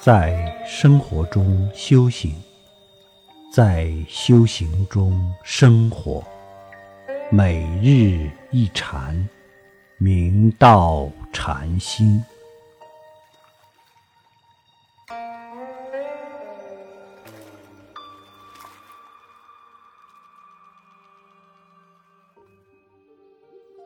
[0.00, 2.32] 在生活中修行，
[3.52, 6.24] 在修行中生活，
[7.32, 9.28] 每日一禅，
[9.98, 12.24] 明道禅心。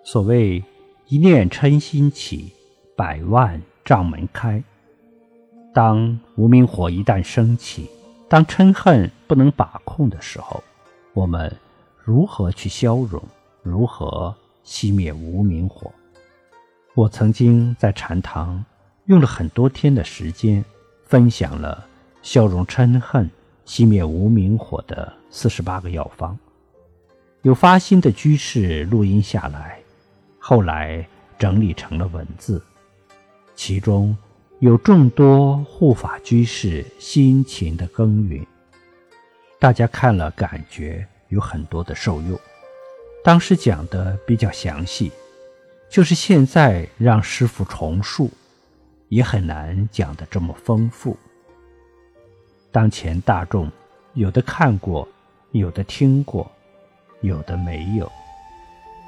[0.05, 0.63] 所谓
[1.07, 2.53] 一念嗔心起，
[2.95, 4.63] 百万障门开。
[5.75, 7.89] 当无名火一旦升起，
[8.29, 10.63] 当嗔恨不能把控的时候，
[11.15, 11.51] 我们
[12.05, 13.23] 如何去消融？
[13.63, 14.35] 如何
[14.67, 15.91] 熄灭无名火？
[16.95, 18.63] 我曾经在禅堂
[19.07, 20.63] 用了很多天的时间，
[21.05, 21.87] 分享了
[22.21, 23.31] 消融嗔恨、
[23.65, 26.39] 熄灭无名火的四十八个药方。
[27.43, 29.81] 有发心的居士录音下来，
[30.39, 31.07] 后来
[31.39, 32.63] 整理成了文字，
[33.55, 34.15] 其中。
[34.63, 38.47] 有众多护法居士辛勤的耕耘，
[39.59, 42.39] 大家看了感觉有很多的受用。
[43.25, 45.11] 当时讲的比较详细，
[45.91, 48.31] 就是现在让师傅重述，
[49.09, 51.17] 也很难讲的这么丰富。
[52.71, 53.69] 当前大众
[54.15, 55.09] 有的看过，
[55.51, 56.49] 有的听过，
[57.21, 58.09] 有的没有，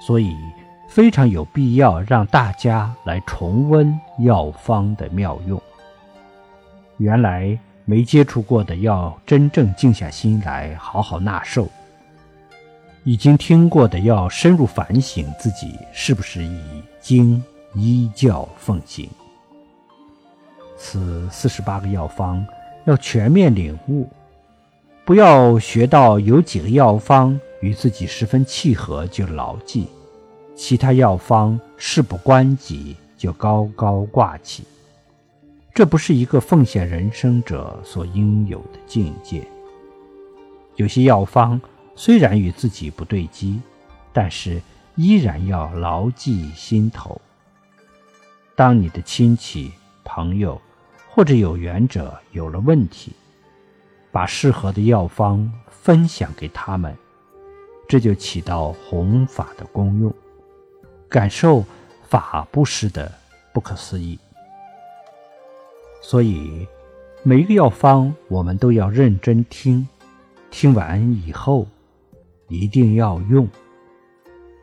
[0.04, 0.34] 所以。
[0.88, 5.60] 非常有必要让大家来重温药方的妙用。
[6.98, 11.64] 原来没接触过的，要真正静下心来好好纳受；
[13.02, 17.42] 已经听过的，要深入反省自己是不是已经
[17.74, 19.10] 依教奉行。
[20.76, 22.46] 此四十八个药方
[22.84, 24.08] 要全面领悟，
[25.04, 29.88] 不要学到有几个药方与自己十分契合就牢记。
[30.54, 34.64] 其他药方事不关己就高高挂起，
[35.74, 39.46] 这不是一个奉献人生者所应有的境界。
[40.76, 41.60] 有些药方
[41.96, 43.60] 虽然与自己不对机，
[44.12, 44.60] 但是
[44.94, 47.20] 依然要牢记心头。
[48.56, 49.72] 当你的亲戚、
[50.04, 50.60] 朋友
[51.10, 53.12] 或者有缘者有了问题，
[54.12, 56.96] 把适合的药方分享给他们，
[57.88, 60.14] 这就起到弘法的功用。
[61.08, 61.64] 感受
[62.08, 63.10] 法布施的
[63.52, 64.18] 不可思议，
[66.02, 66.66] 所以
[67.22, 69.86] 每一个药方我们都要认真听，
[70.50, 71.66] 听完以后
[72.48, 73.48] 一定要用。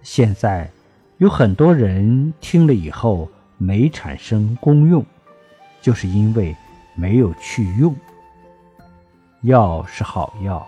[0.04, 0.70] 现在
[1.18, 5.06] 有很多人听了以后没产生功用，
[5.82, 6.56] 就是因为
[6.96, 7.96] 没有去用。
[9.44, 10.68] 药是好药，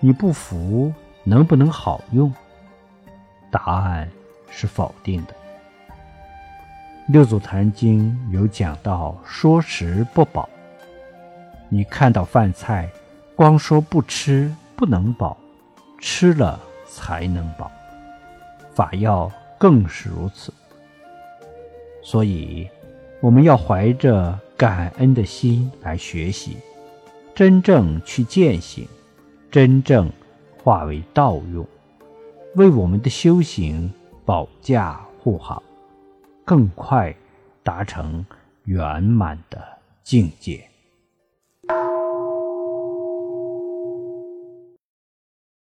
[0.00, 0.92] 你不服
[1.22, 2.32] 能不能好用？
[3.50, 4.10] 答案。
[4.50, 5.34] 是否定的。
[7.08, 10.48] 六祖坛经有讲到说食不饱，
[11.68, 12.88] 你看到饭菜，
[13.36, 15.36] 光说不吃不能饱，
[15.98, 17.70] 吃了才能饱。
[18.74, 20.52] 法药更是如此。
[22.02, 22.68] 所以，
[23.20, 26.56] 我们要怀着感恩的心来学习，
[27.34, 28.88] 真正去践行，
[29.50, 30.10] 真正
[30.62, 31.66] 化为道用，
[32.54, 33.92] 为我们的修行。
[34.24, 35.62] 保驾护航，
[36.44, 37.14] 更快
[37.62, 38.24] 达成
[38.64, 39.62] 圆满的
[40.02, 40.68] 境界。